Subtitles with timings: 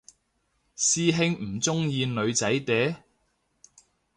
[0.75, 2.95] 師兄唔鍾意女仔嗲？